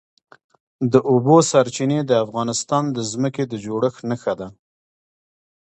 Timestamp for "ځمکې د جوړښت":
3.11-4.01